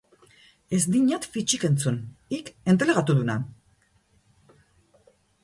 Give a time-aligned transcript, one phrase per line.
[0.77, 1.99] Ez dinat fitsik entzun,
[2.39, 3.37] hik entelegatu duna?